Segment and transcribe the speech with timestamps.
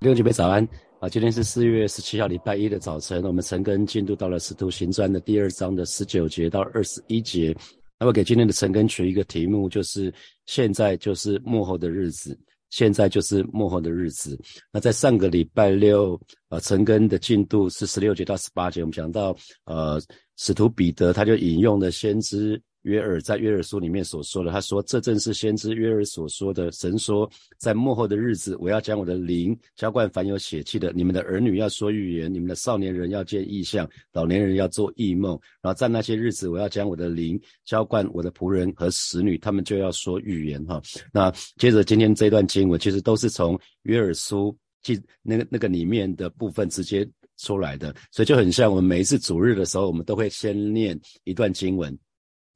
[0.00, 0.66] 六姐妹早安
[1.00, 1.08] 啊！
[1.08, 3.20] 今天是四月十七号，礼拜一的早晨。
[3.24, 7.52] 我们陈根进度到了《使徒行传》的第二章的十九节到二十一节。
[7.98, 10.14] 那么给今天的陈根取一个题目，就是
[10.46, 12.38] 现在就是幕后的日子。
[12.70, 14.38] 现在就是幕后的日子。
[14.72, 18.82] 那在上个礼拜六，呃，陈根的进度是十六节到十八节。
[18.82, 20.00] 我们讲到，呃，
[20.36, 22.60] 使徒彼得他就引用了先知。
[22.82, 26.70] 约尔在约尔书里面所说的，他说：“这正是先知约尔所说的。
[26.72, 30.92] 神说，在幕后的日子，我要将我的灵浇灌凡有血气的。
[30.92, 35.38] 你们的儿女要说预言，你们的少年人要见异象，老年人要做异梦。
[35.60, 40.64] 然后在那些日子，我要将我的灵浇灌我的仆人和使女，他们就要说预言。
[40.64, 40.80] 哈，
[41.12, 51.96] 那接着今天这段经文，其实都是从约尔书记那个那个里面的部分直接出来的，所以就很像我们每一次主日的时候，我们都会先念一段经文。”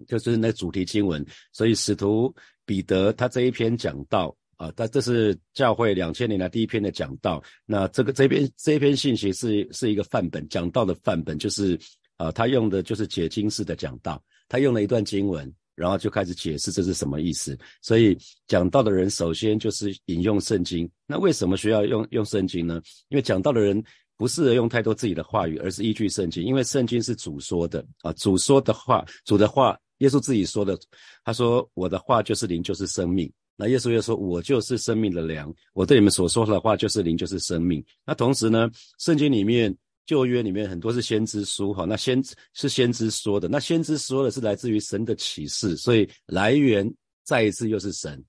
[0.03, 2.35] 就是那主题经文，所以使徒
[2.65, 7.43] 彼得他这一篇讲道啊，他这是教会两千年来第一篇的讲道。
[7.67, 11.79] 那这个这篇这一篇信息是是一个范本，讲道的范本就是
[12.17, 17.59] 啊，他用的就是解经式的讲道，他用了一段经文，然后就开始解释这是什么意思。
[17.81, 20.89] 所以讲道的人首先就是引用圣经。
[21.07, 22.81] 那为什么需要用用圣经呢？
[23.09, 23.83] 因为讲道的人。
[24.15, 30.79] 不适合用太多自己的话语，而是依据圣经，因为圣经是主说的啊，主说的话，主的话，耶稣自己说的，
[31.25, 33.33] 他说我的话就是灵，就是生命。
[33.57, 37.85] 那耶稣又说，我就是生命的粮，我对你们所说的话就是灵，就是生命。
[38.05, 42.23] 那同时呢，圣经里面旧约里面很多是先知书哈，那先
[42.55, 46.93] 是先知说的，那先知说的是来自于神的启示，所以来源
[47.25, 48.23] 再一次又是神。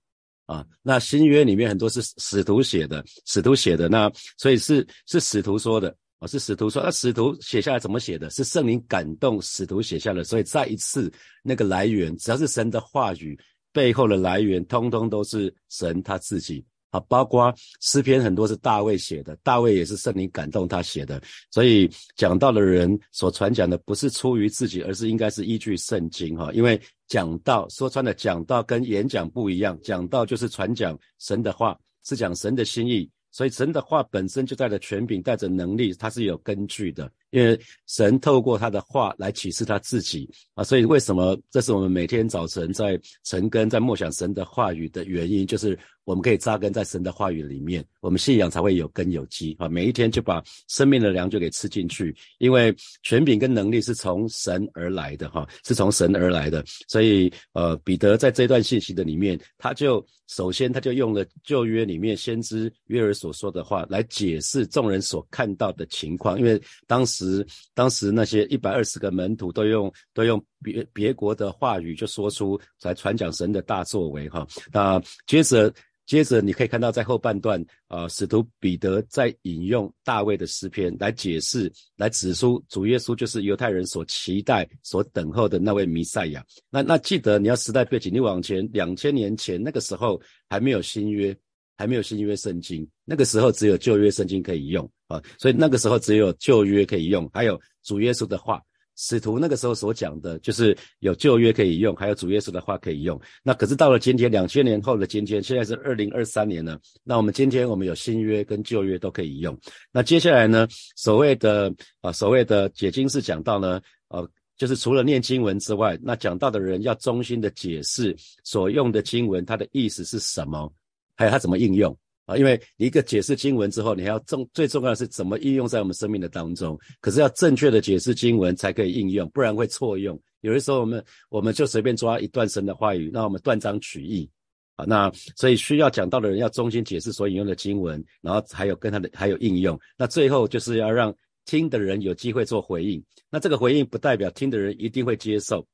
[0.46, 8.30] 啊，那新约里面很多是使徒写的，使徒写的，那所以是是使徒说的，啊，是使徒说，那使徒写下来怎么写的？
[8.30, 11.12] 是圣灵感动使徒写下的，所以再一次
[11.44, 13.38] 那个来源，只要是神的话语
[13.74, 16.64] 背后的来源，通通都是神他自己。
[16.92, 17.52] 啊，包括
[17.82, 26.52] 诗篇很多是大卫写的，大卫也是圣灵感动他写的，所以讲到的人所传讲的不是出于自己，而是应该是依据圣经哈。
[26.54, 31.76] 因为讲道说穿了，讲道跟演讲不一样，讲道就是传讲神的话，
[32.06, 33.10] 是讲神的心意。
[33.34, 37.12] 所以神的话本身就带着权柄，带着能力，它是有根据的。
[37.32, 49.70] 因为神透过他的话来启示他自己啊，所以为什么这是我们每天早晨在晨更在默想神的话语的原因，就是我们可以扎根在神的话语里面，我们信仰才会有根有基啊。
[49.70, 56.62] 每一天就把生命的粮就给吃进去，因为权柄跟能力是从神而来的哈，是从神而来的。
[56.90, 67.14] 所以呃，彼得在这段信息的里面，他就首先他就用了旧约里面先知约尔所说的话来解释众人所看到的情况，因为当时。
[67.14, 74.48] 时，当时那些一百二十个门徒都用都用别别国的话语就说出来传讲神的大作为哈。
[74.72, 75.72] 那接着
[76.06, 86.44] 接着你可以看到在后半段呃，使徒彼得在引用大卫的诗篇来解释来指出主耶稣就是犹太人所期待所等候的那位弥赛亚。
[86.70, 91.36] 那那记得你要时代背景，你往前两千年前那个时候还没有新约。
[91.76, 98.62] 还没有新约圣经，那个时候只有旧约圣经可以用啊，所以那个时候只有旧约可以用，还有主耶稣的话，
[98.96, 103.20] 使徒那个时候所讲的就是有旧约可以用，还有主耶稣的话可以用。
[103.44, 109.58] 那可是到了今天，两千年后的今天，现在是二零二三年了，那我们今天我们有新约跟旧约都可以用。
[109.92, 120.72] 那接下来呢，所谓的啊所谓的解经是讲到呢，呃，就是除了念经文之外，那讲到的人要衷心的解释所用的经文它的意思是什么。
[121.16, 121.96] 还有它怎么应用
[122.26, 122.38] 啊？
[122.38, 126.78] 因为一个解释经文之后，你还要重最重要的是怎么应用在我们生命的当中。
[127.02, 130.20] 可是要正确的解释经文才可以应用，不然会错用。
[130.42, 134.30] 有的时候我们我们就随便抓一段神的话语，那我们断章取义
[134.76, 134.86] 啊。
[134.86, 139.80] 那所以需要讲到的人要中心解释所引用的经文，然后还有跟他的还有应用。
[139.98, 143.04] 那最后就是要让听的人有机会做回应。
[143.30, 145.66] 那这个回应不代表听的人一定会接受，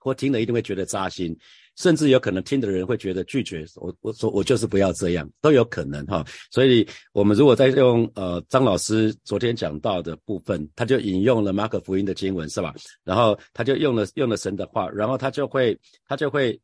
[0.00, 1.36] 或听了一定会觉得扎心。
[1.78, 6.24] 甚至有可能听的人会觉得拒绝我，我说我就是不要这样，都有可能哈。
[6.50, 12.74] 所以，我们如果在用呃张老师昨天讲到的部分，他就引用了马可福音的经文是吧？
[13.04, 15.78] 然后他就用了用了神的话，然后他就会
[16.08, 16.60] 他就会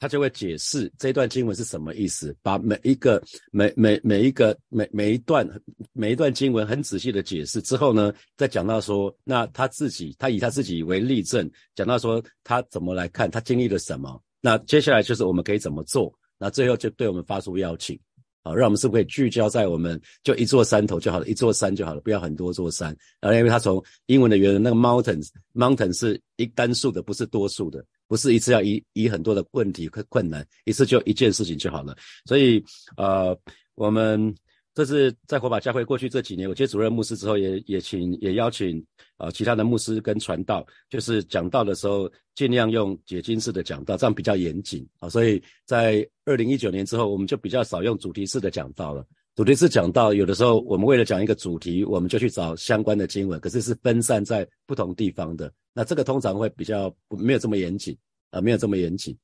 [0.00, 3.22] 他就会解释这段经文是什么意思，把每一个
[3.52, 5.46] 每每每一个每每一段
[5.92, 14.22] 每一段经文很仔细的解释之后呢，再讲到说，那他自己他以他自己为例证，讲到说他怎么来看，他经历了什么。
[14.44, 16.12] 那接下来就是我们可以怎么做？
[16.36, 17.98] 那最后就对我们发出邀请，
[18.42, 22.94] 好，让我们是不是可以聚焦在我们就一座山头就好了，一座山就好了，不要很多座山。
[23.22, 31.96] 然后因为它从英文的原文那个 mountains，mountains 是一单数的，不是多数的，不是一次要移移很多的问题困困难，一次就一件事情就好了。
[32.26, 32.62] 所以
[32.98, 33.34] 呃，
[33.76, 34.34] 我们
[34.74, 38.84] 这是在火把教会过去这几年，我接主任牧师之后，也也请也邀请
[39.16, 45.08] 啊其他的牧师跟传道，就是讲道的时候尽量用解经式的讲道，这样比较严谨啊。
[45.08, 49.06] 所以在二零一九年之后，我们就比较少用主题式的讲道了。
[49.36, 55.52] 主题式讲道有的时候我们为了讲一个主题，我们就去找相关的经文，可是是分散在不同地方的。
[55.72, 57.96] 那这个通常会比较没有这么严谨
[58.30, 59.16] 啊，没有这么严谨。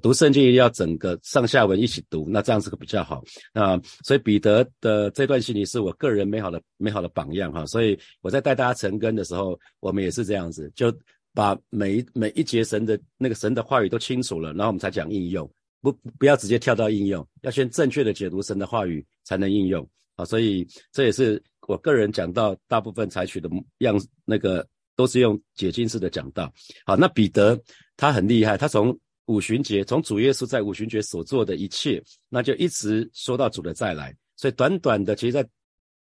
[0.00, 3.22] 读圣经一定要整个上下文一起读，那这样子比较好。
[3.52, 7.66] 那所以彼得的这段信息是我个人美好的美好的榜样哈。
[7.66, 10.90] 所以我在带大家成根的时候，我们也是这样子，就
[11.34, 15.50] 把每一每一节神的那个神的话语都清楚了，然后我们才讲应用，
[15.80, 19.86] 不不要直接跳到应用，要先正确的解读神的话语才能应用
[20.16, 20.24] 啊。
[20.24, 24.66] 所以这也是我个人讲到大部分采取的样那个
[24.96, 26.52] 都是用解经式的讲道。
[26.86, 27.60] 好，那彼得
[27.96, 34.14] 他很厉害，他从五旬节从主耶稣在五旬节所做的一切，那就一直说到主的再来。
[34.36, 35.48] 所以短短的，其实，在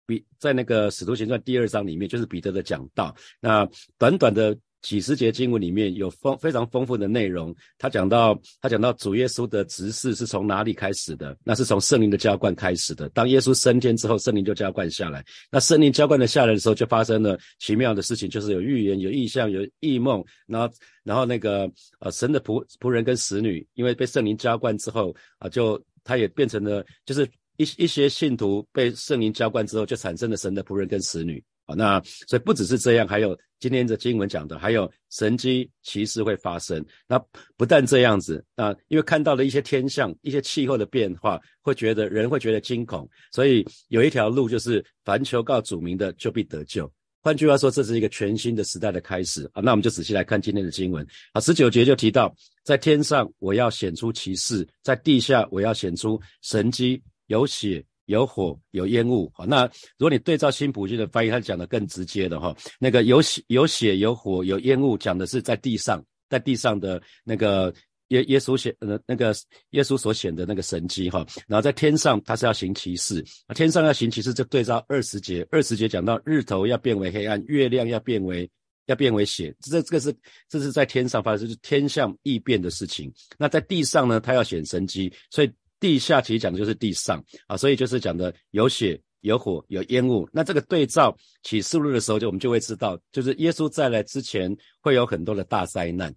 [0.07, 3.15] 比在那个使徒行传第二章里面，就是彼得的讲道。
[3.41, 3.69] 那
[3.99, 4.57] 短短的。
[4.82, 11.37] 几十节经文里面有丰非常丰富的内容，他讲到他讲到主耶稣的执事是从哪里开始的？
[11.44, 13.09] 那是从圣灵的浇灌开始的。
[13.11, 15.25] 当耶稣升天之后，圣灵就浇灌下来。
[15.50, 20.25] 那圣灵浇灌的下来的时候，就发生了奇妙的事情，就是有预言、有意象、有异梦。
[20.47, 20.75] 然后，
[21.05, 27.29] 然后那个呃神的仆仆人跟使女，因为被圣灵浇灌之后啊，就他也变成了，就是
[27.59, 31.43] 一一些信徒被圣灵浇灌之后，就产生了神的仆人跟使女。
[31.75, 36.84] 那所以不只是这样，还有今天的经文讲的，还有神机奇事会发生。
[37.08, 37.19] 那
[37.56, 43.08] 不但这样子啊，因为看到了一些天象、一些气候的变化，会觉得人会觉得惊恐。
[43.32, 46.90] 所以有一条路就是，凡求告主名的，就必得救。
[47.22, 49.61] 换句话说，这是一个全新的时代的开始啊。
[49.61, 51.40] 那我们就仔细来看今天的经文啊。
[51.43, 52.34] 十九节就提到，
[52.64, 57.84] 在天上我要显出奇事，在地下我要显出神机，有血。
[58.11, 59.65] 有火有烟雾，好，那
[59.97, 67.73] 如果你对照新普京的翻译，他讲的更直接的哈，那个有血有血有火有烟雾，讲的是在地上，在地上的那个
[68.09, 69.33] 耶耶稣显呃那个
[69.71, 73.25] 耶稣所显的那个神迹哈，然后在天上他是要行奇事，
[73.55, 78.51] 天上要行奇事就对照二十节，二十节讲到日头要变为黑暗，月亮要变为
[78.87, 80.12] 要变为血，这这个是
[80.49, 83.12] 这是在天上发生，就是天象异变的事情。
[83.39, 85.51] 那在地上呢，他要显神迹，所以。
[85.81, 90.29] 地下其实讲的就是地上啊，所以就是讲的有血、有火、有烟雾。
[90.32, 96.15] 那这个对照启示录的时候，就我们就会知道，就是耶稣再来之前会有很多的大灾难。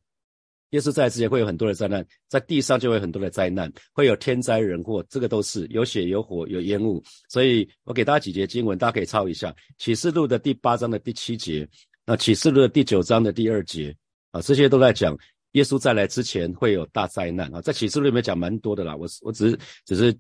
[0.72, 7.02] 耶稣再来之前会有很多的灾难，在地上就会有很多的灾难，会有天灾人祸，这个都是有血、有火、有烟雾。
[7.30, 11.68] 所以我给大家几节经文，大家可以抄一下：启示录的第八章的第七节，
[12.06, 13.96] 那启示录的第九章的第二节
[14.32, 15.18] 啊，这些都在讲。
[15.54, 18.96] 耶稣再来之前会有大灾难啊，在启示录里面讲蛮多的啦。
[18.96, 20.16] 我我只是只是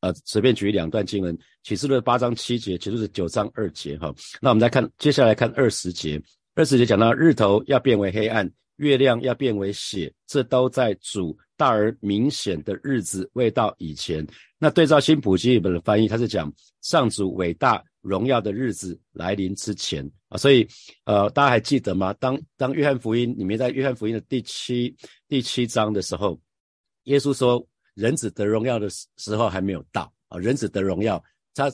[0.00, 4.12] 呃随便举两段经文，启示录八章七节，其实是九章二节哈。
[4.40, 6.20] 那我们再看接下来看二十节，
[6.54, 14.26] 二十节讲到日头要变为黑暗，月亮要变为血，这都在主大而明显的日子未到以前。
[14.58, 17.82] 那对照新普基本的翻译，他是讲上主伟大。
[18.06, 20.66] 荣耀的日子来临之前啊，所以
[21.04, 22.12] 呃，大家还记得吗？
[22.20, 24.94] 当当约翰福音里面在约翰福音的第七
[25.26, 26.38] 第七章的时候，
[27.04, 31.22] 耶稣说人子得荣耀的时时候还没有到啊，人子得荣耀，
[31.52, 31.72] 他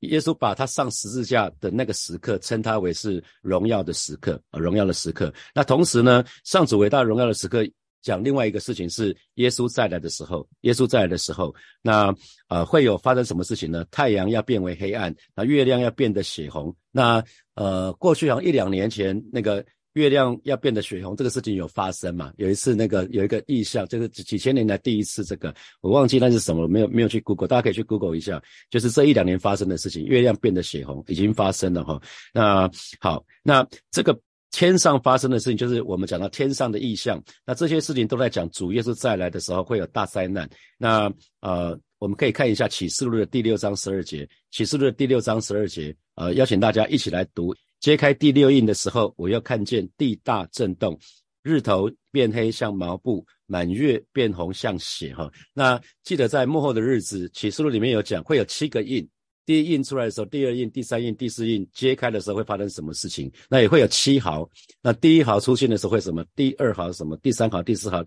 [0.00, 5.32] 耶稣把他上十字架的那个时刻称他为是荣耀的时刻啊，荣耀的时刻。
[5.54, 7.62] 那同时呢，上主伟大荣耀的时刻。
[8.02, 12.14] 讲另外一个事情是耶稣再来的时候，耶稣再来的时候，那
[12.48, 13.84] 呃会有发生什么事情呢？
[13.90, 16.74] 太阳要变为黑暗，那月亮要变得血红。
[16.92, 17.22] 那
[17.54, 22.32] 呃过去好像一两年前那个月亮要变得血红，这个事情有发生嘛？
[22.36, 32.00] 有一次那个有一个意象，就是几千年来第一次这个，我忘记那是什么，没有没有去 Google，大家可以去 Google 一下，就是这一两年发生的事情，月亮变得血红已经发生了哈。
[32.32, 34.18] 那好，那这个。
[34.56, 37.22] 天上发生的事情，就是我们讲到天上的异象。
[37.44, 40.48] 那这些事情都在讲主耶稣再来的时候会有大灾难。
[40.78, 44.26] 那呃，我们可以看一下启示录的第六章十二节。
[44.50, 47.54] 启示录的第六章十二节，呃，邀请大家一起来读。
[47.80, 50.98] 揭开第六印的时候，我又看见地大震动，
[51.42, 55.14] 日头变黑像毛布，满月变红像血。
[55.14, 59.06] 哈，那记得在幕后的日子，启示录里面有讲会有七个印。
[59.46, 63.32] 第一印出来的时候，第二印、第三印、第四印揭开的时候会发生什么事情？
[63.48, 64.46] 那也会有七毫。
[64.82, 66.24] 那第一毫出现的时候会什么？
[66.34, 67.16] 第二毫什么？
[67.18, 68.04] 第三毫、第四毫。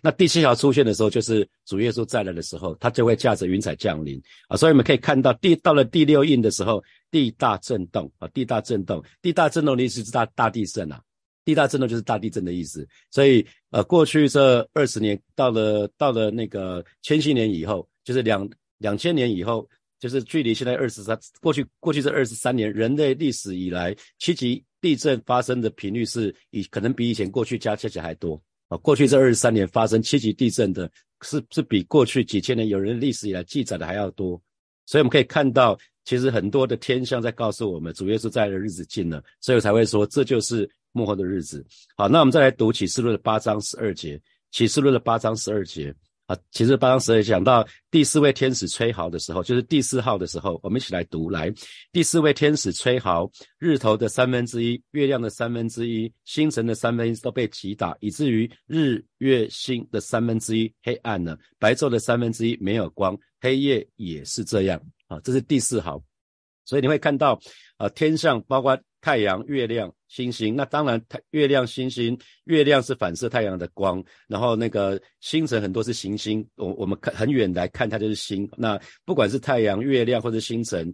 [0.00, 4.56] 那第七毫出现的时候，就是主耶稣再来的时候，他就会驾着云彩降临啊。
[4.56, 11.02] 所以我们可以看到，第到了第六印的时候，地大震动啊，地大震动，地大震动的意思是大大地震啊，
[11.44, 12.86] 地大震动就是大地震的意思。
[13.10, 19.68] 所以呃，过去这二十年，到了到了那个千禧年以后，就是两两千年以后。
[19.98, 28.76] 就是距离现在二十三，过去过去这二十三年人类历史以来，七级地震发生的频率是以可能比以前过去加起来还多啊。
[28.78, 30.90] 过去这二十三年发生七级地震的，
[31.22, 34.40] 是是比过去几千年有人历史以来记载的还要多。
[34.84, 41.64] 所以我们可以看到，其实很多的天象在告诉我们，主耶稣在的日子近了，所以我才会说这就是幕后的日子。
[41.96, 44.20] 好，那我们再来读启示录的八章十二节，
[44.52, 45.92] 启示录的八章十二节。
[46.26, 51.52] 啊，其实巴当时也讲到第四位天使吹号的时候，就是第四号的时候，我们一起来读来。
[51.92, 64.80] 第四位天使吹号，日头的三分之一、月亮的三分之一、星辰的三分之一都被击打，以至于日月星的三分之一黑暗了，白昼的三分之一没有光，黑夜也是这样。
[65.06, 66.02] 啊，这是第四号，
[66.66, 67.40] 所以你会看到，
[67.78, 68.78] 呃，天上包括。
[69.02, 78.50] 太阳、月亮、星星，那当然，太月亮、星星，月亮是反射太阳的光，然后那个星辰很多是行星，我我们看很远来看它就是星。
[78.56, 80.92] 那不管是太阳、月亮或者星辰，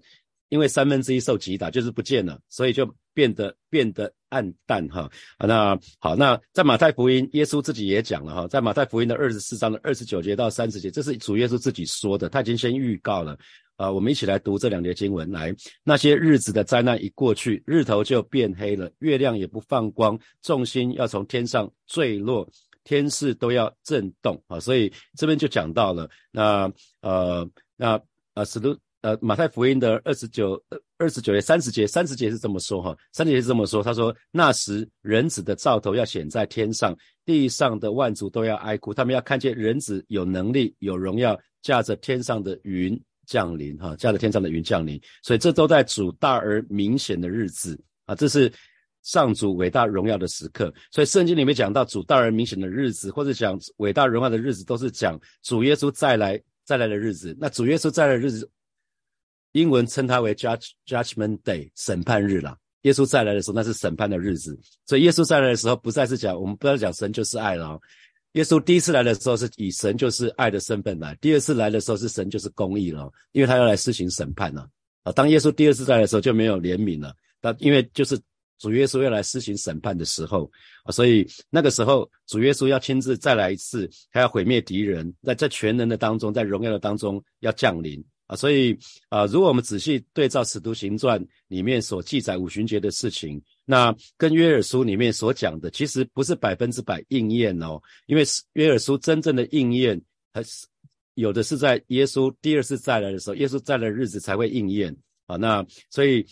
[0.51, 5.11] 因为三分之一受击打就是不见了，所以就变得变得暗淡哈。
[5.39, 13.39] 那好，那在马太福音，耶稣自己也讲了哈，在马太福音的二十四章的二十九节到三十节，这是主耶稣自己说的，他已经先预告了。
[13.77, 15.31] 啊，我们一起来读这两节经文。
[15.31, 22.49] 来，那些日子的灾难一过去，日头就变黑了，月亮也不放光，众星要从天上坠落，
[22.85, 24.61] 天势都要震动啊！
[24.61, 28.01] 所以这边就讲到了，那呃，那
[28.35, 30.63] 呃，使徒呃，马太福音的二十九
[30.97, 43.01] 二十九节三十节三十节是这么说哈，三十节是这么说，他说那时人子的兆头要显在天上，地上的万族都要哀哭，他们要看见人子有能力有荣耀，驾着天上的云。
[43.27, 48.53] 降临哈，驾着天上的云降临，所以这都在主大而明显的日子啊，这是
[49.03, 50.73] 上主伟大荣耀的时刻。
[50.91, 57.37] 所以圣经里面讲到主大而明显的日子，或者讲伟大荣耀的日子，都是讲主耶稣再来再来的日子。
[57.41, 58.49] 那主耶稣再来的日子，
[59.53, 62.57] 英文称它为 Judge Judgment Day 审判日啦。
[62.83, 64.59] 耶稣再来的时候，那是审判的日子。
[64.87, 67.79] 所以耶稣再来的时候，不再是讲我们不要讲神就是爱了。
[68.33, 74.69] 耶稣第一次来的时候是以神就是爱的身份来，第二次来的时候是神就是公义了，因为他要来施行审判了
[75.03, 75.13] 啊。
[75.13, 78.19] 当耶稣第二次来的时候就没有怜悯了，那因为就是
[78.59, 80.51] 主耶稣要来施行审判的时候
[80.85, 88.03] 啊，所以那个时候主耶稣要亲自再来一次，他要毁灭敌人，在在全能的当中，在荣耀的当中要降临。
[88.29, 88.79] 啊，所以
[89.11, 97.81] 啊，如果我们仔细对照《使徒行传》里面所记载五旬节的事情，那跟约尔书里面所讲的，其实不是百分之百应验哦。
[98.07, 100.01] 因为约尔书真正的应验，
[100.33, 100.67] 还是
[101.15, 105.37] 有的是在耶稣第二次再来的时候，耶稣再来的日子才会应验啊。
[105.37, 106.27] 那所以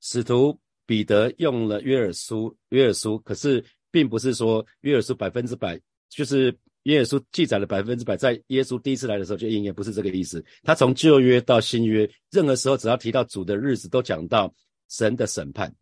[0.00, 6.56] 使徒彼得用了约尔书，约尔书，可是并不是说约尔书百分之百就是。
[6.84, 10.44] 耶稣记载了百分之百，在耶稣第一次来的时候就应验，不是这个意思。
[10.62, 14.54] 他从旧约到新约，任何时候只要提到主的日子，都讲到
[14.90, 15.74] 神的审判。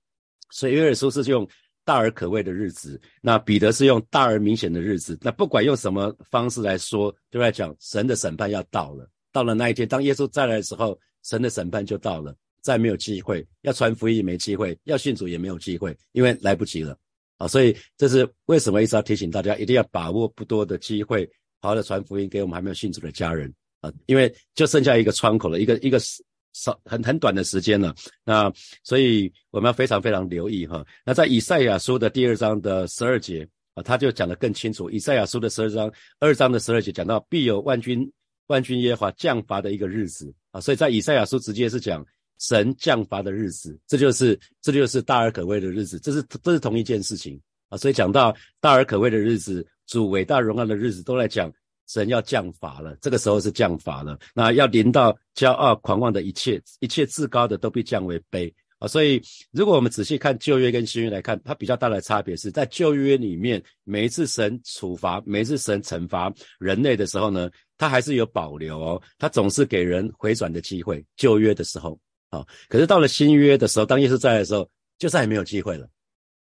[0.53, 1.49] 所以约尔书是用
[1.85, 5.19] 大而可畏的日子，那彼得是用大而明显的日子。
[5.21, 9.09] 那不管用什么方式来说，就在讲神的审判要到了。
[9.33, 16.97] 到了那一天，当耶稣再来的时候，神的审判就到了，再没有机会要传福音也没机会，要信主也没有机会，因为来不及了。
[17.39, 21.29] 啊，所以这是为什么一直要提醒大家，一定要把握不多的机会，
[21.61, 25.99] 好好的传福音给我们还没有信主的家人啊，因为就剩下一个窗口了，一个一个
[26.53, 27.95] 少很很短的时间了。
[28.25, 30.85] 那所以我们要非常非常留意哈。
[31.05, 34.91] 那在以赛亚书的第二章的十二节啊，他就讲得更清楚。
[34.91, 38.11] 以赛亚书的十二章二章的十二节讲到，必有万军
[38.47, 42.05] 万军耶和华降罚的一个日子啊，所以在以赛亚书直接是讲。
[42.39, 47.79] 神降罚的日子，这就是这就是大而可畏的日子，这是这是同一件事情啊。
[47.79, 51.53] 所以讲到大而可畏的日子，主伟大荣耀的日子，都来讲
[51.89, 52.97] 神要降罚了。
[53.01, 58.89] 这个时候是降罚了，那要临到骄傲狂妄的一切，一切至高的都必降为卑啊。
[58.89, 71.05] 所以如果我们仔细看旧约跟新约来看，它比较大的差别是在旧约里面，每一次神处罚，每一次神惩罚人类的时候呢，他还是有保留哦，他总是给人回转的机会。
[71.17, 71.99] 旧约的时候。
[72.31, 74.67] 好，可是到了新约的时候，当耶稣在的时候，
[74.99, 75.87] 就再也没有机会了，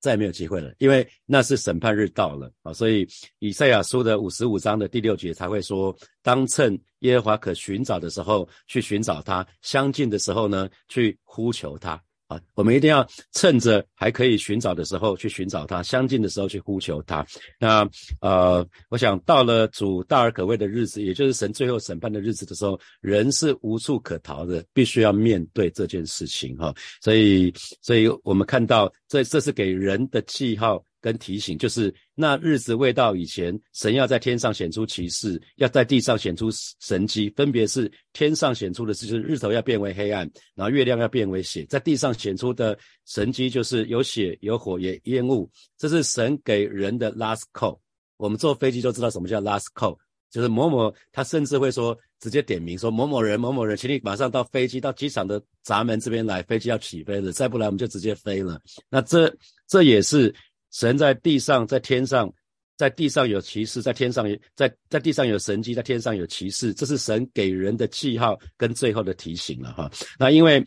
[0.07, 3.05] 再也没有机会了，因为那是审判日到了啊，所以
[3.39, 12.01] 以赛亚书的五十五章的第六节才会说，当趁耶和华可寻找的时候去寻找他，相近的时候呢，去呼求他。
[12.27, 17.25] 啊，我们一定要趁着还可以寻找的时候去寻找他，相近的时候去呼求他。
[17.57, 17.87] 那
[18.19, 26.73] 呃，我想到了主大而可畏的日子，也就是神最后审判的日子的时候，人是无处可逃的，必须要面对这件事情哈。
[27.01, 30.83] 所以，所以我们看到这这是给人的记号。
[31.07, 36.49] 跟提醒，就是那日子未到以前，神要在天上显出奇事，要在地上显出
[36.81, 47.79] 神迹，分别是天上显出的是，就是日头要变为黑暗，然后月亮要变为血，在地上显出的神迹就是有血、有火、也烟雾，这是神给人的 last call。
[48.17, 49.97] 我们坐飞机就知道什么叫 last call。
[50.29, 58.59] 就是某某，他甚至会说直接点名说某某人某某人，请你马上到飞机到机场的闸门这边来，飞机要起飞了，再不来我们就直接飞了。
[58.89, 59.33] 那这
[59.67, 60.35] 这也是
[60.77, 62.31] 神在地上在天上，
[62.77, 69.89] 在地上有骑士，在天上在在地上有神迹，在天上有骑士，这是神给人的记号跟最后的提醒了哈。
[70.19, 70.63] 那因为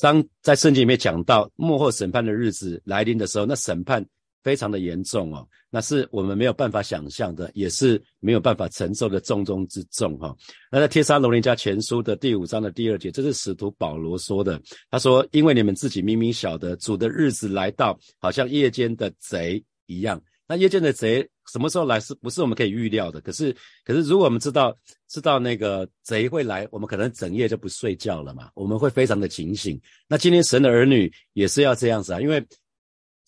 [0.00, 4.02] 当在圣经里面讲到幕后审判的日子来临的时候，那审判。
[4.42, 10.34] 非常的严重哦，那是我们没有办法想象的，也是没有办法承受的重中之重哈。
[10.72, 14.60] 那在帖撒罗尼迦前书的第五章的第二节，这是使徒保罗说的。
[14.90, 20.20] 他说：“因为你们自己明明晓得，主的日子来到，好像夜间的贼一样。
[20.46, 23.20] 那夜间的贼什么时候来，是不是我们可以预料的？
[23.20, 23.54] 可是，
[23.84, 24.74] 可是如果我们知道
[25.08, 28.50] 知道那个贼会来，我们可能整夜就不睡觉了嘛。
[28.54, 29.78] 我们会非常的警醒。
[30.08, 32.42] 那今天神的儿女也是要这样子啊，因为。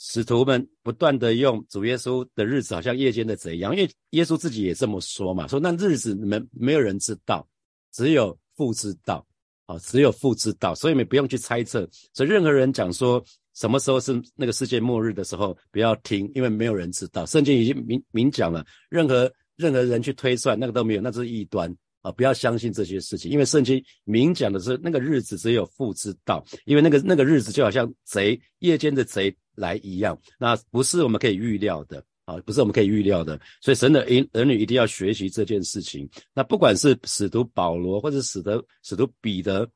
[0.04, 7.46] 使徒们不断的用主耶稣的日子，好像夜间的贼一样，因为耶稣自己也这么说嘛，说那日子你们没有人知道，
[7.92, 9.24] 只有父知道，
[9.66, 11.88] 啊，只有父知道，所以你们不用去猜测。
[12.12, 17.24] 所以任何人讲说什么时候是那个世界末日的时候，不要听，因为没有人知道。
[17.24, 21.72] 圣经已经明明讲了，任何任何人去推算那个都没有，那是异端。
[22.00, 36.08] 啊，不要相信这些事情，因为圣经明讲的是那个日子只有父知道，因为那个那个日子就好像贼夜间的贼来一样，那不是我们可以预料的啊，不是我们可以预料的，所以神的儿女一定要学习这件事情。
[36.34, 39.68] 那不管是使徒保罗或者使得使徒彼得，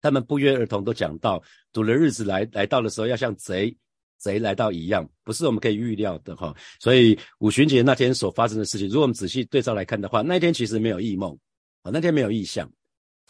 [0.00, 3.76] 他们不约而同都讲到，主的日子来来到的时候，要像贼
[4.18, 6.54] 贼来到一样，不是我们可以预料的哈。
[6.80, 11.38] 所以五旬节那天所发生的事情，如果我们仔细对照来看的话，那一天其实没有异梦。
[11.82, 12.70] 啊，那天没有异象，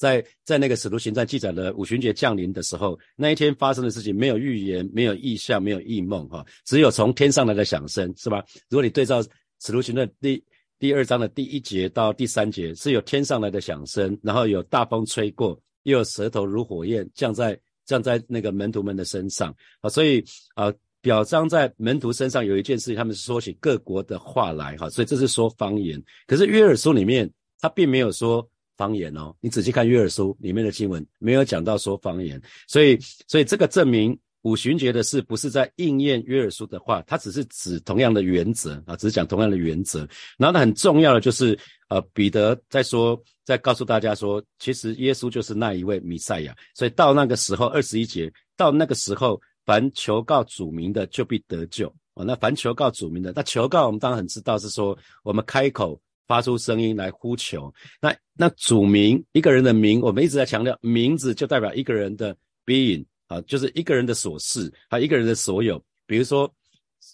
[0.03, 8.45] 在在那个使徒行传记载的五旬节降临的时候，那一天发生的事情没有预言，没有异象，没有异梦，哈，只有从天上来的响声，是吧？
[8.69, 9.23] 如果你对照
[9.61, 10.43] 使徒行传第
[10.81, 20.25] 第二章的第一节到第三节，是有天上来的响声，然后有大风吹过，又有舌头如火焰降在降在那个门徒们的身上，啊，所以
[20.57, 26.03] 啊，表彰在门徒身上有一件事情，他们是说起各国的话来，哈，所以这是说方言。
[26.27, 27.33] 可是约尔书里面。
[27.63, 28.45] 他并没有说
[28.77, 40.09] 方言哦，你仔细看约尔书里面的经文，没有讲到说方言，所以，所以这个证明五旬节的事不是在应验约尔书的话，它只是指同样的原则啊，只是讲同样的原则。
[40.37, 41.57] 然后，很重要的就是，
[41.89, 46.57] 呃，彼得在说，在告诉大家说，其实耶稣就是那一位弥赛亚。
[46.75, 52.25] 所以到那个时候，二十一节，到那个时候，凡求告主名的，就必得救啊。
[52.25, 56.01] 那凡求告主名的，那求告我们当然很知道是说，我们开口。
[56.33, 65.79] 发出声音来呼求，那那主名一个人的名，我们一直在强调，名字就代表一个人的 being 啊，就是一个人的所事，还有一个人的所有。
[66.07, 66.51] 比如说，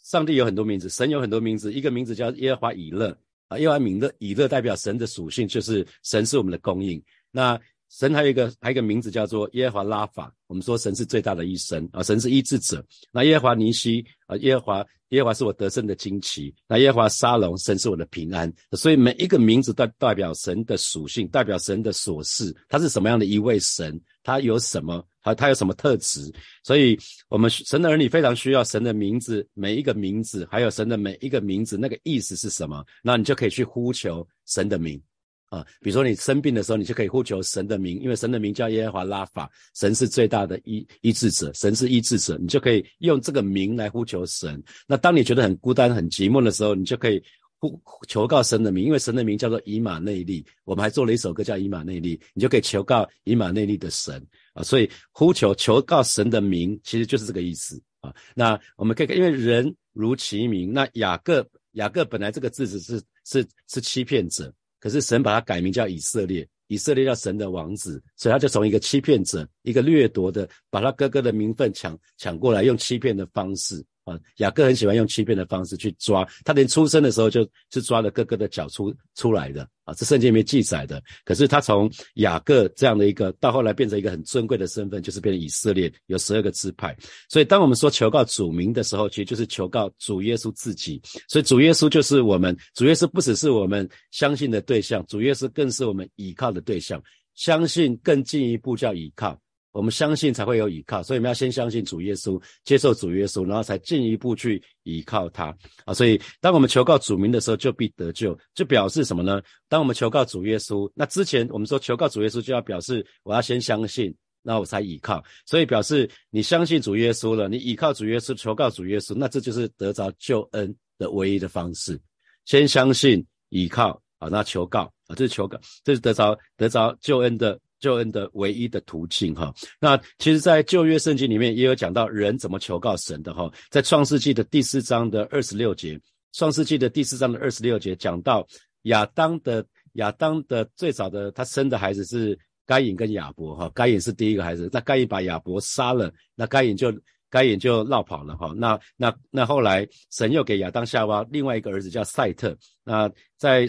[0.05, 3.11] 上帝有很多名字，神有很多名字，一个名字叫耶和华以勒
[3.49, 7.03] 啊，耶和华以勒，以勒代表神的属性，就是神是我们的供应。
[7.33, 12.85] 那神还有一个还有一个名字叫做耶和华拉法，我们说神是最大的医生啊，神是医治者。
[13.13, 16.55] 那耶和华尼西啊，耶和华耶和华是我得胜的旌旗。
[16.67, 18.53] 那耶和华沙龙，神是我的平安。
[18.73, 26.31] 所以每一个名字代代表神的属性，代表神的所事，他是什么样的一位神，他有什么，他他有什么特质。
[26.63, 26.99] 所以
[27.31, 32.85] 我们神的儿女非常需要神的名字，每一个名字，还有神的每一个名字，那个意思是什么？
[33.03, 35.01] 那你就可以去呼求神的名。
[35.49, 44.63] 啊，比如说你生病的时候，你就可以呼求神的名，因为神的名叫耶和华拉法，神是最大的医医治者，神是医治者，你就可以用这个名来呼求神。
[44.87, 47.23] 那当你觉得很孤单、很寂寞的时候，你就可以
[47.61, 50.45] 呼求告神的名，因为神的名叫做以马内利。
[50.65, 54.63] 我们还做了一首歌叫以马内利，你就可以求告以马内利的神啊。
[54.63, 58.15] 所以呼求求告神的名，其实就是这个意思啊。
[58.35, 64.53] 那我们可以因为人如其名，那雅各雅各本来这个字只是是是欺骗者。
[64.81, 73.85] 可是神把他改名叫以色列，以色列叫神的王子，所以他就从一个欺骗者、一个掠夺的，把他哥哥的名分抢抢过来，用欺骗的方式。
[74.09, 81.03] 啊，雅各很喜欢用欺骗的方式去抓他，连出生的时候就是抓了哥哥的脚出出来的啊，这圣经里面记载的。
[81.25, 86.97] 可是他从雅各这样的一个，到后来变成一个很尊贵的身份，就是变成以色列有十二个支派。
[87.29, 91.01] 所以当我们说求告主名的时候，其实就是求告主耶稣自己。
[91.29, 97.03] 所以主耶稣就是我们，主耶稣不只是我们相信的对象，主耶稣更是我们倚靠的对象。
[97.35, 99.39] 相信更进一步叫倚靠。
[99.71, 105.55] 我们相信才会有倚靠，所以我们要先相信主耶稣，接受主耶稣，然后才进一步去倚靠他
[105.85, 105.93] 啊。
[105.93, 109.41] 所以，当我们求告主名的时候，就必得救，就表示什么呢？
[109.69, 115.23] 当我们求告主耶稣，那之前我们说求告主耶稣，就要表示我要先相信，那我才倚靠。
[115.47, 122.01] 所以表示你相信主耶稣了，你倚靠主耶稣，求告主耶稣，那这就是得着救恩的唯一的方式。
[122.47, 127.61] 先相信，倚靠啊，那求告啊，这是求告，这是得着得着救恩的。
[127.81, 129.55] 救恩的唯一的途径，哈。
[129.81, 133.51] 那其实，在旧约圣经里面也有讲到人怎么求告神的，哈。
[133.71, 136.01] 在创世纪的第四章的二十六节，
[136.33, 138.47] 创世纪的第四章的二十六节讲到
[138.83, 139.65] 亚当的
[139.95, 143.71] 亚当的最早的他生的孩子是该隐跟亚伯，哈。
[143.75, 146.93] 该隐是第一个孩子，那该隐把亚伯杀了，那该隐就
[147.31, 148.53] 该隐就绕跑了，哈。
[148.57, 153.69] 那那那后来神又给亚当夏娃另外一个儿子叫赛特，那在。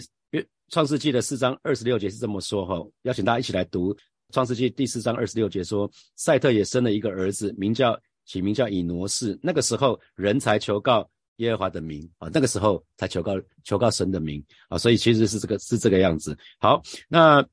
[0.70, 3.94] 创世纪的四章二十六节是这么说哈，邀请大家一起来读
[4.32, 9.36] 创世纪第四章二十六节说，赛特也生了一个儿子，名叫起名叫以挪士。
[9.42, 16.38] 那个时候人才求告耶和华的名啊，那个时候才求告求告神的名啊，所以其实是这个是这个样子。
[16.60, 17.44] 好，那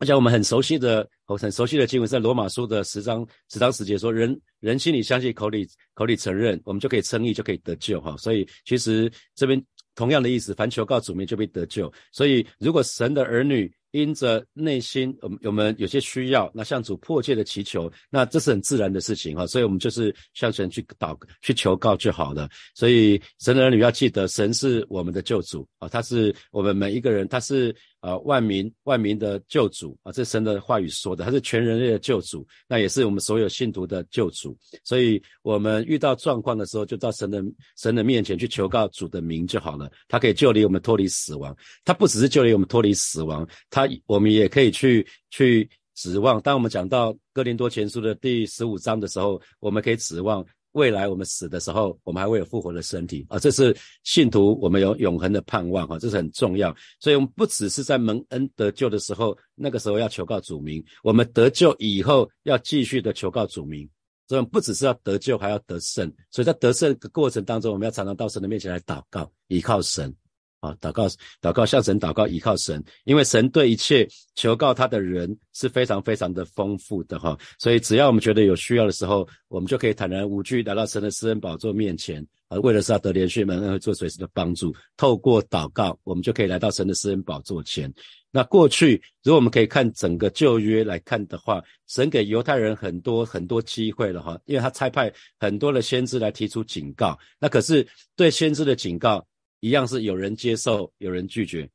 [0.00, 8.16] 而且我们很熟悉的很熟悉的经文在罗马书的十章十章十节说，人人心里相信，口里口里承认，我们就可以称义，就可以得救哈。
[8.16, 9.64] 所以其实这边。
[9.98, 11.92] 同样的意思，凡求告主名就被得救。
[12.12, 19.44] 所以，如果神的儿女因着内心，我们我们有些需要，那向主迫切的祈求，那这是很自然的事情哈。
[19.44, 22.48] 所以我们就是向神去祷、去求告就好了。
[22.76, 27.74] 所以，神的儿女要记得，神是我们的救主啊，他是我们每一个人，他是。
[28.00, 34.56] 啊，万民万民的救主啊，这神的话语说的，他是全人类的救主，那也是我们所有信徒的救主。
[34.84, 37.42] 所以，我们遇到状况的时候，就到神的
[37.76, 39.90] 神的面前去求告主的名就好了。
[40.06, 46.40] 他可以救离我们脱离死亡，他不只是救离我们脱离死亡，他我们也可以去去指望。
[46.40, 50.46] 当我们讲到哥林多前书的第十五章的时候，我们可以指望。
[50.78, 53.36] 未来我们死的时候，我们还会有复活的身体啊！
[53.36, 55.98] 这是信徒我们有永恒的盼望啊！
[55.98, 63.88] 这是很重要，所以我们不只是在蒙恩得救的时候，那个时候要求告主名；我们得救以后要继续的求告主名。
[64.28, 66.06] 所以我们不只是要得救，还要得胜。
[66.30, 70.14] 所以在得胜的过程当中，我们要常常到神的面前来祷告，依靠神。
[70.60, 71.06] 啊，祷告，
[71.40, 87.92] 祷告，向神祷告，依靠神，因为神对一切求告他的人是非常非常的丰富的哈，所以只要我们觉得有需要的时候，我们就可以坦然无惧来到神的施恩宝座面前，啊，为了是要得连续门恩会做随时的帮助，透过祷告，我们就可以来到神的施恩宝座前。
[88.32, 99.24] 那过去如果我们可以看整个旧约来看的话，神给犹太人很多很多机会了哈，因为他差派很多的先知来提出警告，那可是对先知的警告。
[99.60, 101.68] 一样是有人接受，有人拒绝，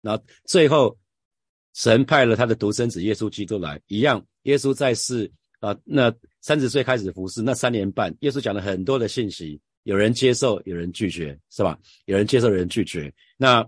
[0.00, 0.98] 那最后
[1.74, 11.78] 神派了他的独生子耶稣基督来，一样耶稣在世啊，那三十岁开始服侍，那三年半，耶稣讲了很多的信息，有人接受，有人拒绝，是吧？
[12.06, 13.12] 有人接受，有人拒绝。
[13.36, 13.64] 那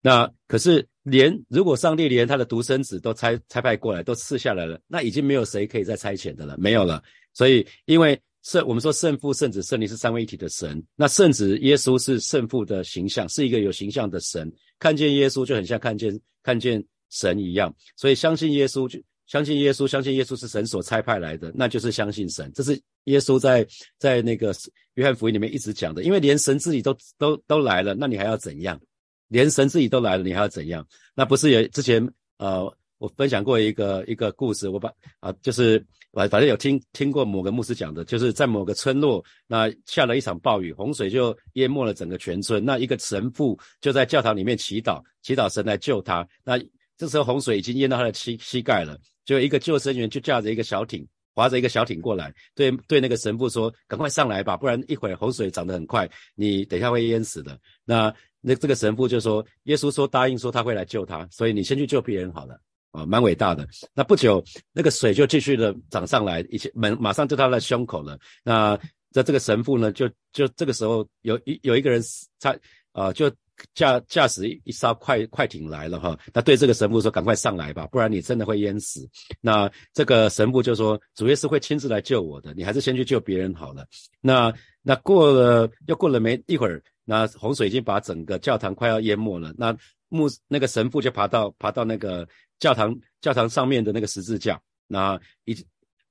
[0.00, 7.02] 那可是连如果上帝连他的独生子都差差派过来，都赐下来了，那已经没有谁可以再差遣的了，没有了。
[7.32, 8.20] 所以因为。
[8.48, 10.82] 圣我们说圣父、圣子、圣灵是三位一体的神。
[10.96, 14.50] 那圣子耶稣是圣父的形象，是一个有形象的神。
[14.78, 17.74] 看见耶稣就很像看见看见神一样。
[17.94, 22.50] 所以相信耶稣就相信耶稣，相信耶稣是神所差派来的，那就是相信神。
[22.54, 23.66] 这是耶稣在
[23.98, 24.54] 在那个
[24.94, 26.02] 约翰福音里面一直讲的。
[26.02, 28.80] 因为连神自己都都都来了，那你还要怎样？
[29.28, 30.88] 连神自己都来了，你还要怎样？
[31.14, 32.02] 那不是也之前
[32.38, 32.74] 呃。
[33.00, 35.80] 我分享过一个一个故事，我把啊，就是
[36.12, 42.64] 反反正有听听过某个牧师讲的，就是在某个村落，那下了一场暴雨，洪水就淹没了整个全村。
[42.64, 46.26] 那一个神父就在教堂里面祈祷，祈祷神来救他。
[46.42, 46.58] 那
[46.96, 62.58] 这时候洪水已经淹到他的膝膝盖了，就一个救生员就驾着一个小艇，划着一个小艇过来，对对那个神父说：“赶快上来吧，不然一会儿洪水涨得很快，你等一下会淹死的。”那那这个神父就说：“耶稣说答应说他会来救他，所以你先去救别人好了。”
[62.98, 63.66] 啊，蛮伟大的。
[63.94, 68.18] 那不久，那个水就继续的涨上来，一些门马上就他的胸口了。
[68.42, 68.78] 那
[69.12, 72.02] 在这个神父呢，就就这个时候有一有一个人
[72.40, 72.56] 他
[72.92, 73.30] 啊，就
[73.74, 76.18] 驾驾驶一艘快快艇来了哈。
[76.32, 79.08] 那对这个神父说：“赶快上来吧，不然你真的会淹死。”
[79.40, 83.86] 那这个神父就说：“主耶稣会亲自来救我的，你还是先去救别人好了。”
[84.20, 89.54] 那那过了又过了没一会儿，那洪水已经把整个教堂快要淹没了。
[89.56, 89.76] 那
[90.08, 92.28] 牧那个神父就爬到爬到那个。
[92.58, 95.56] 教堂教堂上面的那个十字架，那一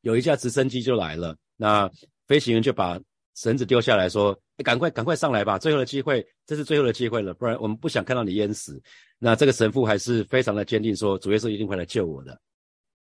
[0.01, 1.89] 有一架直升机就来了，那
[2.27, 2.99] 飞行员就把
[3.35, 8.81] 绳子丢下来说：“赶快赶快上来吧，最后的机会，这是最后的机会了，不然我们不想看到你淹死。”
[9.19, 12.39] 那这个神父还是非常的坚定说：“主耶稣一定会来救我的。”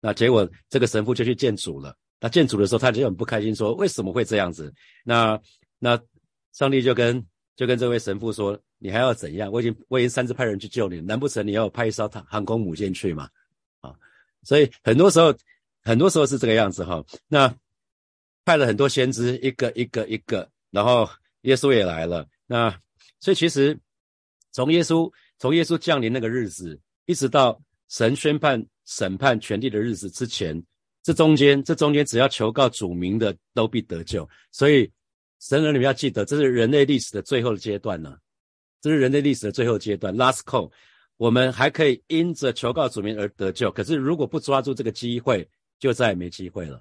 [0.01, 1.95] 那结果这个神父就去见主了。
[2.19, 4.73] 那见主的时候，他就很不开心，说为什么会这样子？
[5.03, 5.39] 那
[5.79, 5.99] 那
[6.53, 7.23] 上帝就跟
[7.55, 9.51] 就跟这位神父说：“你还要怎样？
[9.51, 13.27] 我已经我已经三次派人去救你，难不成你要派一艘航航空母舰去吗？”
[13.81, 13.93] 啊，
[14.43, 15.33] 所以很多时候
[15.81, 17.03] 很多时候是这个样子哈。
[17.27, 17.53] 那
[18.45, 21.09] 派了很多先知，一个一个一个，然后
[21.41, 22.27] 耶稣也来了。
[22.45, 22.69] 那
[23.19, 23.77] 所以其实
[24.51, 30.63] 从耶稣从耶稣降临那个日子，一直到神宣判审判权力的日子之前。
[31.03, 34.27] 这中间，这中间只要求告主名的，都必得救。
[34.51, 34.91] 所以，
[35.39, 38.17] 神人你们要记得，这是人类历史的最后的阶段呢。
[38.85, 40.69] 这是人类历史的最后阶段，last call。
[41.17, 43.71] 我们还可以因着求告主名而得救。
[43.71, 46.79] 可是，如果不抓住这个机会，就再也没机会了。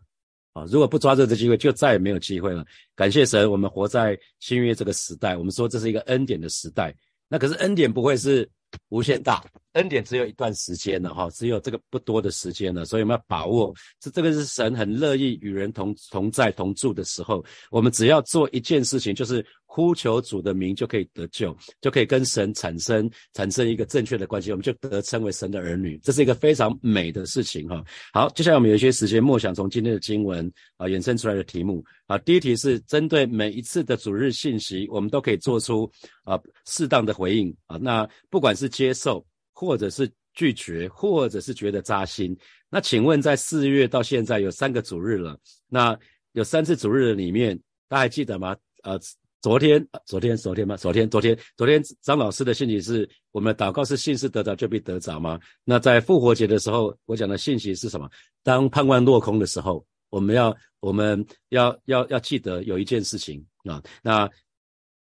[0.53, 2.63] 啊，如果不抓住这机会，就再也没有机会了。
[2.95, 5.35] 感谢神，我们活在新约这个时代。
[5.35, 6.95] 我们说这是一个恩典的时代。
[7.27, 8.47] 那可是恩典不会是。
[8.89, 9.41] 无限大
[9.75, 13.73] 恩典只有一段时间了哈，只有这个不多的时间了，所以我们要把握。
[14.01, 19.45] 这这个是神很乐意与人同同在同住的时候，我们只要做一件事情，就是。
[19.67, 27.85] 呼求主的名就可以得救，就可以跟神产生产生一个正确的关系，我们就得称为神的儿女，这是一个非常美的事情哈。
[28.13, 32.17] 好，接下来我们有一些时间默想从今天的经文啊衍生出来的题目啊。
[32.19, 35.91] 第一题是针对每一次的主日信息，我们都可以做出
[36.23, 37.77] 啊适当的回应啊。
[37.77, 42.37] 那不管是接受，或者是拒绝，或者是觉得扎心，
[42.69, 45.39] 那请问在四月到现在有三个主日了，
[45.69, 45.99] 那
[46.33, 48.55] 有三次主日里面，大家还记得吗？
[48.83, 49.01] 呃。
[49.45, 50.75] 昨天，昨天，昨天吗？
[50.75, 55.39] 昨天，昨天，昨天，张老师的信息是我们祷告是信是得着就必得着吗？
[55.65, 58.09] 那在复活节的时候，我讲的信息是什么？
[58.43, 63.83] 当盼望落空的时候，我们要，我们要，要，要记得有一件事情啊。
[64.03, 64.27] 那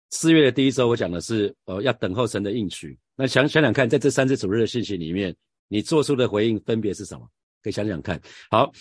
[0.09, 2.99] 四月的第一周，我讲的是，呃，要等候神的应许。
[3.21, 5.37] 那想想想看，在这三次主日的信息里面，
[5.69, 7.29] 你做出的回应分别是什么？
[7.63, 8.19] 可以想想看。
[8.51, 8.73] 好。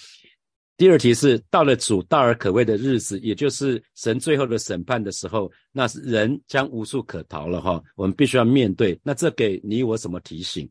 [0.78, 7.84] 第二题是到了主大而可畏的日子，也就是神最后的审判的时候，那是人将无处可逃了哈。
[7.98, 8.98] 我们必须要面对。
[9.04, 10.70] 那这给你我什么提醒？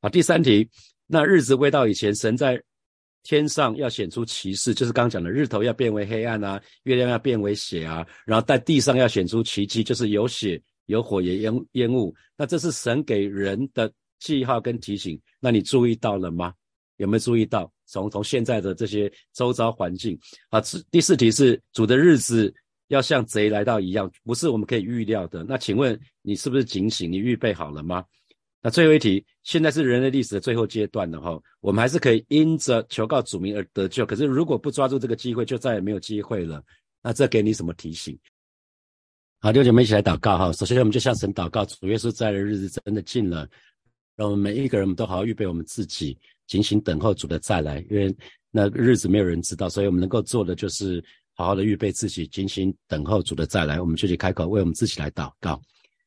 [0.00, 0.66] 好，第三题，
[1.06, 2.58] 那日子未到以前，神在
[3.22, 10.58] 天上要显出奇事，就是刚刚讲的日头要变为黑暗啊，月亮要变为血啊，然后在地上要显出奇迹，就是有血
[10.90, 12.14] 有火也烟烟雾。
[12.36, 15.18] 那这是神给人的记号跟提醒。
[15.40, 16.52] 那你注意到了吗？
[16.96, 17.72] 有没有注意到？
[17.86, 20.16] 从从现在的这些周遭环境
[20.50, 20.60] 啊，
[20.92, 22.54] 第四题是主的日子
[22.86, 25.42] 要像贼来到一样，不是我们可以预料的。
[25.42, 27.10] 那请问你是不是警醒？
[27.10, 28.04] 你预备好了吗？
[28.62, 34.04] 那最后一题，现在是人类历史的最后阶段了哈，我们还是可以因着求告主名而得救。
[34.04, 36.62] 可是如果不抓住这个机会，就再也没有机会了。
[37.02, 38.16] 那这给你什么提醒？
[39.42, 40.52] 好，六姐妹一起来祷告哈。
[40.52, 43.48] 首先我们就向神祷告，主耶稣在的日子真的近了，
[44.14, 46.18] 让我们每一个人都好好预备我们自己。
[46.46, 48.14] 警醒等候主的再来，因为
[48.50, 53.80] 那日子没有人知道，所以我们能够做的就是好好的预备自己，警醒等候主的再来。
[53.80, 55.58] 我们就去开口为我们自己来祷告。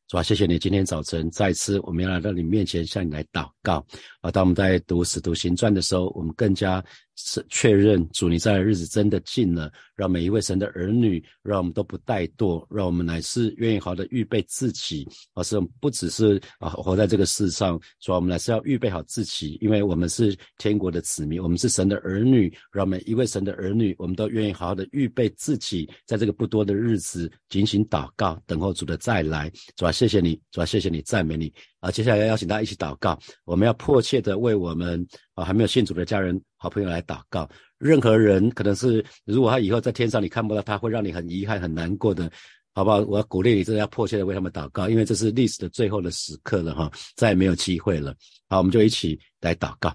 [0.07, 3.83] 主啊，谢谢你今天早晨再次我们要来到你面前向你来祷告。
[4.21, 6.85] 啊，当我们在读使徒行传的时候，我们更加。
[7.15, 29.51] 是确认主你在的日子真的近了，让每一位神的儿女，让我们都不怠惰，让我们乃是愿意好好的预备自己，而是不只是啊活在这个世上，主要我们乃是要预备好自己，因为我们是天国的子民，我们是神的儿女，让每一位神的儿女，我们都愿意好好的预备自己，在这个不多的日子进行祷告，等候主的再来。
[29.75, 31.53] 主啊，谢谢你，主啊，谢谢你，赞美你。
[31.79, 37.49] 啊，接下来要邀请大家一起祷告，我们要迫切的为我们啊还没有信主的家人、好朋友来祷告。
[37.77, 42.31] 任何人可能是，如果他以后在天上你看不到他，会让你很遗憾、很难过的，
[42.73, 42.99] 好不好？
[42.99, 48.15] 我要鼓励你，真的要迫切的为他们祷告，因为这是历史的最后的时刻了哈，再也没有机会了。
[48.49, 49.89] 好，我们就一起来祷告，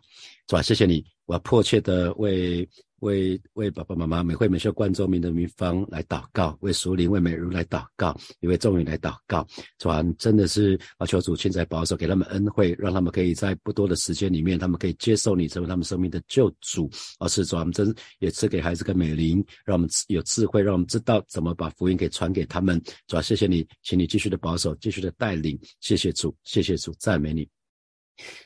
[0.48, 0.62] 是吧？
[0.62, 2.68] 谢谢你，我要迫切的为。
[3.01, 9.47] 为为爸爸妈妈美惠美秀冠周明的名方来祷告，为淑玲为美如来祷告，也为众宇来祷告。
[9.79, 16.91] 主啊，真的是啊，求主亲在保守，给他们恩惠，让他们可以在不多的时间里面，他们可以接受你成为他们生命的救主。
[17.19, 22.81] 而是主啊，真也赐给孩子个美灵，让我们有智慧，让我们知道怎么把福音给传给他们。
[23.07, 25.59] 主啊，谢谢你，请你继续的保守，继续的带领。
[25.81, 27.58] 谢谢主，谢谢主，赞美你。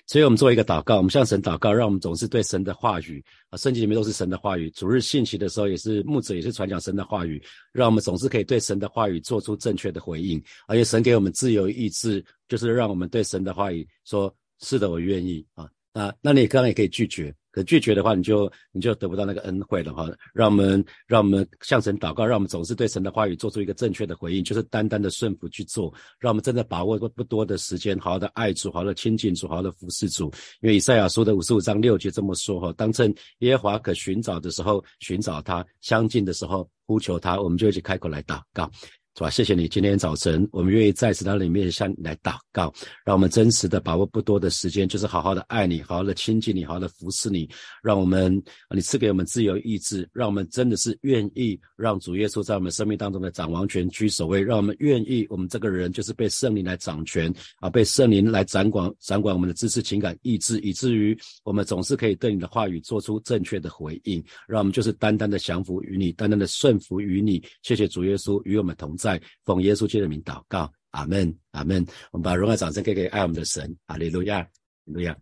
[0.06, 4.70] 所以我们做一个祷告，我们向神祷告，让我们总是对神的话语啊，圣经里面都是神的话语。
[4.70, 10.42] 主日信息的时候，也是牧者也是传讲神的话语，让我们总是可以对神的话语做出正确的回应。
[10.66, 15.68] 而且神给我们自由意志，就是让我们对神的话语说：是的，我愿意啊。
[15.92, 20.10] 啊，那你刚刚也可以拒绝，可拒绝的话，你就你就得不到那个恩惠了哈。
[20.32, 25.92] 让我们让我们向神祷告，让我们总是对神的话语做出一个正确的回应，就是单单的顺服去做。
[26.18, 30.32] 让我们真的把握不不多的时间，好好的爱主，好好的亲近主，好好的服侍主。
[30.62, 38.70] 因为以赛亚书的五十五章六节这么说哈：当趁耶和华可寻找的时候寻找他，相近的时候呼求他，我们就一起开口来祷告。
[39.14, 39.28] 是吧？
[39.28, 42.72] 谢谢你，今天早晨我们愿意在祠堂里面向你来祷告，
[43.04, 47.46] 让我们真实的把握不多的时间，就是好好的爱你，好好的亲近你，好好的服侍你。
[47.82, 48.42] 让我们，
[48.74, 64.24] 你赐给我们自由意志，让我们真的是愿意让主耶稣在我们生命当中的掌王权居首位，让我们愿意，我们这个人就是被圣灵来掌权啊，被圣灵来掌管，掌管我们的知识、情感、意志，以至于我们总是可以对你的话语做出正确的回应。
[64.48, 67.42] 让我们就是单单的降服于你，单单的顺服于你。
[67.60, 68.96] 谢谢主耶稣与我们同。
[69.01, 71.84] 在在奉耶稣基督的名祷告，阿门，阿门。
[72.12, 74.46] 我们把荣耀掌声给给爱我们的神，阿利路亚，
[74.84, 75.16] 路亚。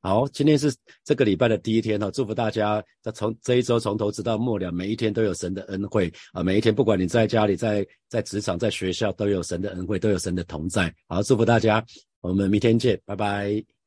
[0.00, 6.42] 好，今天是这个礼拜的第一天哈，祝福大家在从这一周从头直到末了，每一天都有神的恩惠啊！
[6.42, 10.94] 每一天，不管你在家里、在在职场、在学校，都有神的恩惠，都有神的同在。
[11.08, 11.84] 好，祝福大家，
[12.20, 13.77] 我们明天见，拜拜。